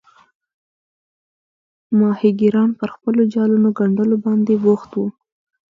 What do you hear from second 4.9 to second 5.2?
وو.